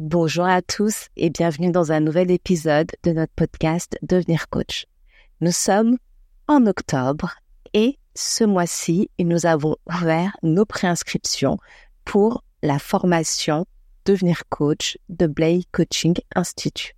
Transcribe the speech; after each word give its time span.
Bonjour 0.00 0.44
à 0.44 0.62
tous 0.62 1.08
et 1.16 1.28
bienvenue 1.28 1.72
dans 1.72 1.90
un 1.90 1.98
nouvel 1.98 2.30
épisode 2.30 2.92
de 3.02 3.10
notre 3.10 3.32
podcast 3.32 3.98
Devenir 4.02 4.48
coach. 4.48 4.86
Nous 5.40 5.50
sommes 5.50 5.98
en 6.46 6.66
octobre 6.66 7.34
et 7.74 7.98
ce 8.14 8.44
mois-ci, 8.44 9.10
nous 9.18 9.44
avons 9.44 9.74
ouvert 9.92 10.36
nos 10.44 10.64
préinscriptions 10.64 11.58
pour 12.04 12.44
la 12.62 12.78
formation 12.78 13.66
Devenir 14.04 14.44
coach 14.48 14.98
de 15.08 15.26
Blake 15.26 15.66
Coaching 15.72 16.14
Institute. 16.36 16.94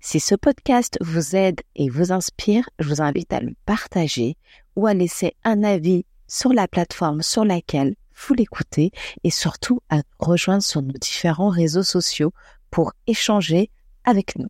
Si 0.00 0.18
ce 0.18 0.34
podcast 0.34 0.98
vous 1.00 1.36
aide 1.36 1.60
et 1.76 1.88
vous 1.88 2.10
inspire, 2.10 2.68
je 2.80 2.88
vous 2.88 3.02
invite 3.02 3.32
à 3.32 3.38
le 3.38 3.54
partager 3.66 4.36
ou 4.74 4.88
à 4.88 4.94
laisser 4.94 5.36
un 5.44 5.62
avis 5.62 6.06
sur 6.26 6.52
la 6.52 6.66
plateforme 6.66 7.22
sur 7.22 7.44
laquelle 7.44 7.94
vous 8.16 8.34
l'écoutez 8.34 8.90
et 9.22 9.30
surtout 9.30 9.80
à 9.90 10.02
rejoindre 10.18 10.62
sur 10.62 10.82
nos 10.82 10.92
différents 10.92 11.48
réseaux 11.48 11.82
sociaux 11.82 12.32
pour 12.70 12.92
échanger 13.06 13.70
avec 14.04 14.36
nous. 14.36 14.48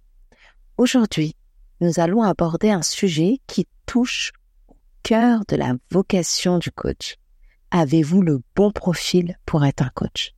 Aujourd'hui, 0.77 1.37
nous 1.81 2.01
allons 2.01 2.23
aborder 2.23 2.71
un 2.71 2.83
sujet 2.83 3.41
qui 3.47 3.67
touche 3.87 4.33
au 4.69 4.77
cœur 5.03 5.41
de 5.49 5.57
la 5.57 5.75
vocation 5.91 6.59
du 6.59 6.71
coach. 6.71 7.17
Avez-vous 7.71 8.23
le 8.23 8.41
bon 8.55 8.71
profil 8.71 9.37
pour 9.47 9.65
être 9.65 9.83
un 9.83 9.91
coach? 9.91 10.33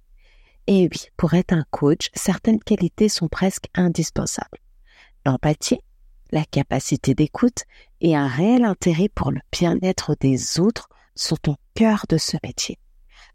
Et 0.67 0.89
oui, 0.91 1.09
pour 1.17 1.35
être 1.35 1.53
un 1.53 1.65
coach, 1.71 2.11
certaines 2.15 2.59
qualités 2.59 3.09
sont 3.09 3.29
presque 3.29 3.67
indispensables. 3.75 4.59
L'empathie, 5.25 5.81
la 6.33 6.45
capacité 6.45 7.15
d'écoute 7.15 7.63
et 8.01 8.17
un 8.17 8.27
réel 8.27 8.65
intérêt 8.65 9.09
pour 9.09 9.31
le 9.31 9.41
bien-être 9.53 10.17
des 10.19 10.59
autres 10.59 10.89
sont 11.15 11.51
au 11.51 11.57
cœur 11.75 12.05
de 12.09 12.19
ce 12.19 12.37
métier. 12.43 12.79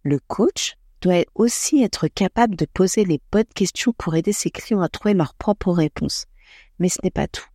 Le 0.04 0.20
coach 0.20 0.76
doit 1.02 1.26
aussi 1.36 1.84
être 1.84 2.08
capable 2.08 2.56
de 2.56 2.66
poser 2.66 3.06
les 3.06 3.20
bonnes 3.32 3.44
questions 3.56 3.94
pour 3.98 4.16
aider 4.16 4.34
ses 4.34 4.52
clients 4.52 4.82
à 4.82 4.90
trouver 4.90 5.14
leurs 5.14 5.34
propres 5.34 5.72
réponses. 5.72 6.26
Mais 6.80 6.90
ce 6.90 7.00
n'est 7.04 7.12
pas 7.12 7.28
tout. 7.28 7.46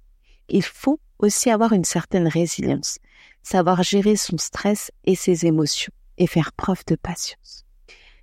Il 0.48 0.62
faut 0.62 1.00
aussi 1.18 1.50
avoir 1.50 1.72
une 1.72 1.84
certaine 1.84 2.28
résilience, 2.28 2.98
savoir 3.42 3.82
gérer 3.82 4.16
son 4.16 4.38
stress 4.38 4.90
et 5.04 5.14
ses 5.14 5.46
émotions 5.46 5.92
et 6.18 6.26
faire 6.26 6.52
preuve 6.52 6.84
de 6.86 6.96
patience. 6.96 7.64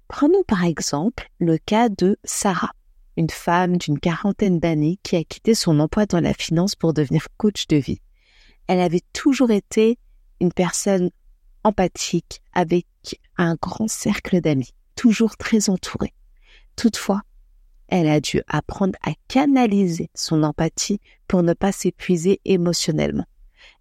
Prenons 0.07 0.43
par 0.43 0.63
exemple 0.63 1.29
le 1.39 1.57
cas 1.57 1.89
de 1.89 2.17
Sarah, 2.23 2.73
une 3.17 3.29
femme 3.29 3.77
d'une 3.77 3.99
quarantaine 3.99 4.59
d'années 4.59 4.99
qui 5.03 5.15
a 5.15 5.23
quitté 5.23 5.55
son 5.55 5.79
emploi 5.79 6.05
dans 6.05 6.19
la 6.19 6.33
finance 6.33 6.75
pour 6.75 6.93
devenir 6.93 7.27
coach 7.37 7.67
de 7.67 7.77
vie. 7.77 8.01
Elle 8.67 8.79
avait 8.79 9.03
toujours 9.13 9.51
été 9.51 9.97
une 10.39 10.53
personne 10.53 11.09
empathique 11.63 12.41
avec 12.53 12.87
un 13.37 13.55
grand 13.55 13.87
cercle 13.87 14.41
d'amis, 14.41 14.73
toujours 14.95 15.37
très 15.37 15.69
entourée. 15.69 16.13
Toutefois, 16.75 17.21
elle 17.87 18.07
a 18.07 18.19
dû 18.19 18.41
apprendre 18.47 18.97
à 19.03 19.11
canaliser 19.27 20.09
son 20.15 20.43
empathie 20.43 20.99
pour 21.27 21.43
ne 21.43 21.53
pas 21.53 21.71
s'épuiser 21.71 22.41
émotionnellement. 22.45 23.25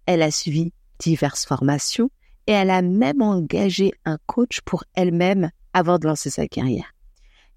Elle 0.05 0.21
a 0.21 0.31
suivi 0.31 0.73
diverses 0.99 1.45
formations 1.45 2.09
et 2.47 2.51
elle 2.51 2.69
a 2.69 2.81
même 2.81 3.21
engagé 3.21 3.93
un 4.05 4.17
coach 4.25 4.61
pour 4.61 4.83
elle-même 4.93 5.49
avant 5.73 5.97
de 5.97 6.07
lancer 6.07 6.29
sa 6.29 6.47
carrière. 6.47 6.93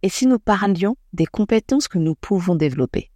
Et 0.03 0.09
si 0.09 0.27
nous 0.27 0.39
parlions 0.39 0.97
des 1.13 1.27
compétences 1.27 1.89
que 1.89 1.99
nous 1.99 2.15
pouvons 2.15 2.55
développer, 2.55 3.11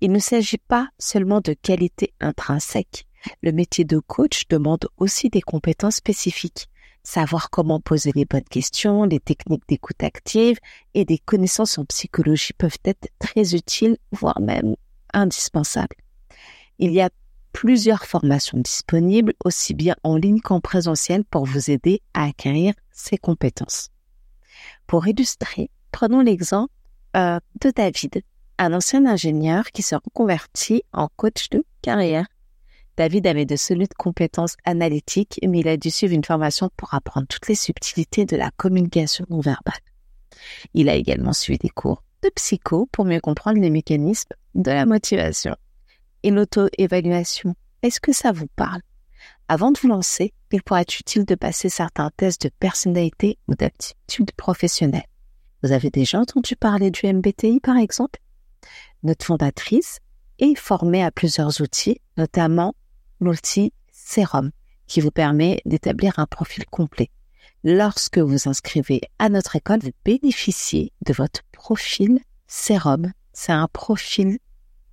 il 0.00 0.12
ne 0.12 0.18
s'agit 0.18 0.58
pas 0.58 0.88
seulement 0.98 1.40
de 1.40 1.52
qualités 1.52 2.14
intrinsèques. 2.20 3.06
Le 3.42 3.52
métier 3.52 3.84
de 3.84 3.98
coach 3.98 4.48
demande 4.48 4.88
aussi 4.98 5.28
des 5.28 5.42
compétences 5.42 5.96
spécifiques 5.96 6.68
savoir 7.02 7.50
comment 7.50 7.80
poser 7.80 8.12
les 8.14 8.24
bonnes 8.24 8.42
questions, 8.42 9.04
les 9.04 9.20
techniques 9.20 9.66
d'écoute 9.68 10.02
active 10.02 10.58
et 10.94 11.04
des 11.04 11.18
connaissances 11.18 11.78
en 11.78 11.84
psychologie 11.84 12.52
peuvent 12.52 12.78
être 12.84 13.08
très 13.18 13.54
utiles, 13.54 13.96
voire 14.12 14.40
même 14.40 14.76
indispensables. 15.12 15.96
Il 16.78 16.92
y 16.92 17.00
a 17.00 17.10
plusieurs 17.52 18.04
formations 18.04 18.58
disponibles, 18.58 19.34
aussi 19.44 19.74
bien 19.74 19.96
en 20.04 20.16
ligne 20.16 20.40
qu'en 20.40 20.60
présentiel, 20.60 21.24
pour 21.24 21.46
vous 21.46 21.70
aider 21.70 22.00
à 22.14 22.24
acquérir 22.26 22.74
ces 22.92 23.18
compétences. 23.18 23.90
Pour 24.86 25.06
illustrer, 25.06 25.70
prenons 25.90 26.20
l'exemple 26.20 26.72
euh, 27.16 27.40
de 27.60 27.70
David, 27.70 28.22
un 28.58 28.72
ancien 28.72 29.04
ingénieur 29.06 29.64
qui 29.72 29.82
se 29.82 29.94
reconvertit 29.94 30.84
en 30.92 31.08
coach 31.16 31.48
de 31.50 31.64
carrière. 31.82 32.26
David 33.00 33.26
avait 33.26 33.46
de 33.46 33.56
solides 33.56 33.94
compétences 33.94 34.56
analytiques, 34.66 35.40
mais 35.48 35.60
il 35.60 35.68
a 35.68 35.78
dû 35.78 35.90
suivre 35.90 36.12
une 36.12 36.22
formation 36.22 36.68
pour 36.76 36.92
apprendre 36.92 37.26
toutes 37.26 37.48
les 37.48 37.54
subtilités 37.54 38.26
de 38.26 38.36
la 38.36 38.50
communication 38.58 39.24
non 39.30 39.40
verbale. 39.40 39.80
Il 40.74 40.90
a 40.90 40.96
également 40.96 41.32
suivi 41.32 41.56
des 41.56 41.70
cours 41.70 42.02
de 42.22 42.28
psycho 42.28 42.90
pour 42.92 43.06
mieux 43.06 43.20
comprendre 43.20 43.58
les 43.58 43.70
mécanismes 43.70 44.34
de 44.54 44.70
la 44.70 44.84
motivation. 44.84 45.56
Et 46.24 46.30
l'auto-évaluation, 46.30 47.54
est-ce 47.80 48.00
que 48.00 48.12
ça 48.12 48.32
vous 48.32 48.48
parle? 48.54 48.82
Avant 49.48 49.70
de 49.70 49.78
vous 49.80 49.88
lancer, 49.88 50.34
il 50.52 50.62
pourrait 50.62 50.82
être 50.82 51.00
utile 51.00 51.24
de 51.24 51.36
passer 51.36 51.70
certains 51.70 52.10
tests 52.18 52.42
de 52.42 52.50
personnalité 52.60 53.38
ou 53.48 53.54
d'aptitude 53.54 54.32
professionnelle? 54.32 55.06
Vous 55.62 55.72
avez 55.72 55.88
déjà 55.88 56.20
entendu 56.20 56.54
parler 56.54 56.90
du 56.90 57.06
MBTI 57.06 57.60
par 57.60 57.78
exemple? 57.78 58.20
Notre 59.02 59.24
fondatrice 59.24 60.00
est 60.38 60.54
formée 60.54 61.02
à 61.02 61.10
plusieurs 61.10 61.62
outils, 61.62 62.02
notamment 62.18 62.74
l'outil 63.20 63.72
Serum 63.92 64.50
qui 64.86 65.00
vous 65.00 65.10
permet 65.10 65.60
d'établir 65.66 66.18
un 66.18 66.26
profil 66.26 66.66
complet. 66.66 67.10
Lorsque 67.62 68.18
vous 68.18 68.48
inscrivez 68.48 69.02
à 69.18 69.28
notre 69.28 69.54
école, 69.56 69.80
vous 69.82 69.92
bénéficiez 70.04 70.92
de 71.06 71.12
votre 71.12 71.42
profil 71.52 72.20
Serum. 72.48 73.12
C'est 73.32 73.52
un 73.52 73.68
profil 73.68 74.38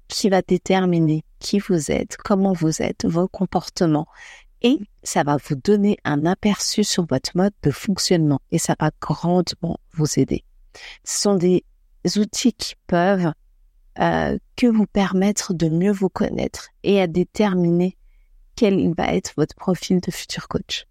qui 0.08 0.30
va 0.30 0.42
déterminer 0.42 1.24
qui 1.40 1.60
vous 1.60 1.92
êtes, 1.92 2.18
comment 2.18 2.54
vous 2.54 2.82
êtes, 2.82 3.06
vos 3.06 3.28
comportements. 3.28 4.08
Et 4.62 4.80
ça 5.04 5.24
va 5.24 5.38
vous 5.38 5.56
donner 5.56 5.98
un 6.04 6.26
aperçu 6.26 6.84
sur 6.84 7.06
votre 7.06 7.32
mode 7.36 7.54
de 7.64 7.72
fonctionnement 7.72 8.40
et 8.52 8.58
ça 8.58 8.76
va 8.80 8.92
grandement 9.02 9.80
vous 9.94 10.20
aider. 10.20 10.44
Ce 11.04 11.22
sont 11.22 11.36
des 11.36 11.64
outils 12.18 12.54
qui 12.54 12.76
peuvent 12.88 13.32
euh, 14.00 14.38
que 14.56 14.68
vous 14.68 14.86
permettre 14.86 15.54
de 15.54 15.70
mieux 15.70 15.92
vous 15.92 16.10
connaître 16.10 16.70
et 16.84 17.02
à 17.02 17.08
déterminer 17.08 17.98
quel 18.58 18.94
va 18.96 19.14
être 19.14 19.32
votre 19.38 19.56
profil 19.56 20.02
de 20.02 20.12
futur 20.12 20.50
coach. 20.50 20.86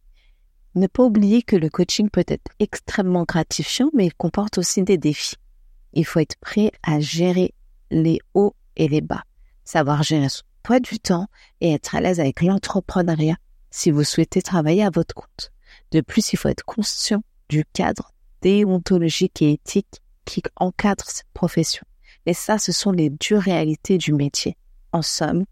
Ne 0.77 0.87
pas 0.87 1.03
oublier 1.03 1.43
que 1.43 1.57
le 1.57 1.69
coaching 1.69 2.09
peut 2.09 2.25
être 2.27 2.51
extrêmement 2.61 3.25
gratifiant, 3.25 3.91
mais 3.93 4.07
il 4.07 4.15
comporte 4.15 4.57
aussi 4.57 4.83
des 4.83 4.97
défis. 4.97 5.37
Il 5.93 6.07
faut 6.07 6.21
être 6.21 6.37
prêt 6.37 6.71
à 6.83 7.01
gérer 7.01 7.53
les 7.91 8.21
hauts 8.35 8.55
et 8.77 8.89
les 8.89 9.01
bas, 9.01 9.25
savoir 9.65 10.03
gérer 10.03 10.29
son 10.29 10.45
poids 10.63 10.81
du 10.81 10.99
temps 11.01 11.27
et 11.61 11.73
être 11.73 11.95
à 11.95 12.01
l'aise 12.01 12.21
avec 12.21 12.41
l'entrepreneuriat 12.41 13.37
si 13.71 13.91
vous 13.91 14.05
souhaitez 14.05 14.43
travailler 14.43 14.85
à 14.85 14.91
votre 14.91 15.15
compte. 15.15 15.51
De 15.91 16.01
plus, 16.01 16.33
il 16.33 16.37
faut 16.37 16.49
être 16.49 16.65
conscient 16.65 17.23
du 17.49 17.65
cadre 17.73 18.13
déontologique 18.43 19.43
et 19.43 19.53
éthique 19.53 20.03
qui 20.25 20.43
encadre 20.57 21.05
cette 21.07 21.27
profession. 21.35 21.85
Et 22.27 22.35
ça, 22.35 22.59
ce 22.59 22.73
sont 22.73 22.93
les 22.93 23.11
dures 23.11 23.43
réalités 23.43 23.99
du 23.99 24.13
métier. 24.13 24.57
En 24.93 25.03
somme, 25.03 25.47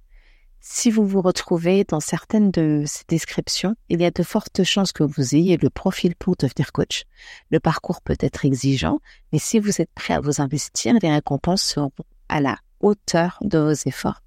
si 0.67 0.91
vous 0.91 1.07
vous 1.07 1.21
retrouvez 1.21 1.85
dans 1.85 2.01
certaines 2.01 2.51
de 2.51 2.85
ces 2.87 3.05
descriptions, 3.07 3.77
il 3.91 4.01
y 4.01 4.07
a 4.07 4.11
de 4.11 4.23
fortes 4.23 4.65
chances 4.65 4.93
que 4.93 5.03
vous 5.03 5.35
ayez 5.35 5.59
le 5.59 5.69
profil 5.69 6.17
pour 6.17 6.37
devenir 6.37 6.73
coach. 6.73 7.05
Le 7.51 7.61
parcours 7.61 8.01
peut 8.01 8.17
être 8.19 8.47
exigeant, 8.47 9.01
mais 9.31 9.39
si 9.39 9.59
vous 9.59 9.83
êtes 9.83 9.93
prêt 9.95 10.15
à 10.15 10.21
vous 10.21 10.41
investir, 10.41 10.95
les 11.03 11.13
récompenses 11.13 11.63
seront 11.63 11.93
à 12.31 12.41
la 12.41 12.57
hauteur 12.81 13.37
de 13.43 13.59
vos 13.59 13.75
efforts. 13.87 14.23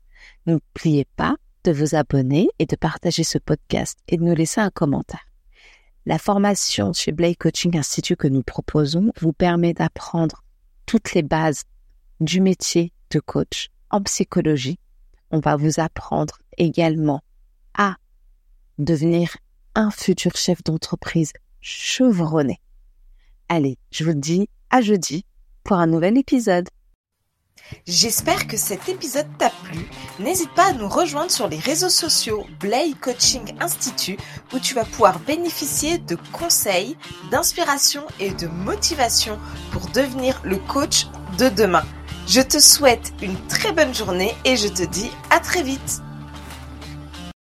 N'oubliez 0.45 1.07
pas 1.15 1.37
de 1.63 1.71
vous 1.71 1.95
abonner 1.95 2.49
et 2.59 2.67
de 2.67 2.75
partager 2.75 3.23
ce 3.23 3.39
podcast 3.39 3.97
et 4.07 4.17
de 4.17 4.23
nous 4.23 4.35
laisser 4.35 4.61
un 4.61 4.69
commentaire. 4.69 5.25
La 6.05 6.19
formation 6.19 6.93
chez 6.93 7.13
Blake 7.13 7.39
Coaching 7.39 7.75
Institute 7.75 8.19
que 8.19 8.27
nous 8.27 8.43
proposons 8.43 9.11
vous 9.19 9.33
permet 9.33 9.73
d'apprendre 9.73 10.43
toutes 10.85 11.15
les 11.15 11.23
bases 11.23 11.63
du 12.19 12.41
métier 12.41 12.93
de 13.09 13.19
coach 13.19 13.69
en 13.89 14.03
psychologie 14.03 14.77
on 15.31 15.39
va 15.39 15.55
vous 15.55 15.79
apprendre 15.79 16.39
également 16.57 17.21
à 17.77 17.95
devenir 18.77 19.37
un 19.75 19.91
futur 19.91 20.35
chef 20.35 20.63
d'entreprise 20.63 21.33
chevronné. 21.61 22.59
Allez, 23.49 23.77
je 23.91 24.03
vous 24.03 24.13
dis 24.13 24.49
à 24.69 24.81
jeudi 24.81 25.25
pour 25.63 25.77
un 25.77 25.87
nouvel 25.87 26.17
épisode. 26.17 26.67
J'espère 27.85 28.47
que 28.47 28.55
cet 28.55 28.87
épisode 28.87 29.27
t'a 29.37 29.49
plu. 29.49 29.79
N'hésite 30.19 30.53
pas 30.53 30.67
à 30.67 30.73
nous 30.73 30.87
rejoindre 30.87 31.31
sur 31.31 31.47
les 31.47 31.59
réseaux 31.59 31.89
sociaux 31.89 32.45
Blay 32.59 32.93
Coaching 33.01 33.55
Institute 33.59 34.19
où 34.53 34.59
tu 34.59 34.73
vas 34.73 34.85
pouvoir 34.85 35.19
bénéficier 35.19 35.97
de 35.97 36.17
conseils, 36.31 36.97
d'inspiration 37.31 38.03
et 38.19 38.31
de 38.31 38.47
motivation 38.47 39.37
pour 39.71 39.87
devenir 39.89 40.41
le 40.43 40.57
coach 40.57 41.07
de 41.37 41.49
demain. 41.49 41.83
Je 42.27 42.41
te 42.41 42.59
souhaite 42.59 43.13
une 43.21 43.37
très 43.47 43.71
bonne 43.71 43.95
journée 43.95 44.35
et 44.43 44.57
je 44.57 44.67
te 44.67 44.83
dis 44.83 45.09
à 45.29 45.39
très 45.39 45.63
vite. 45.63 46.01